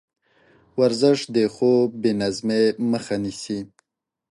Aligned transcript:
ورزش 0.79 1.19
د 1.35 1.37
خوب 1.53 1.89
بېنظمۍ 2.01 2.65
مخه 2.91 3.15
نیسي. 3.23 3.59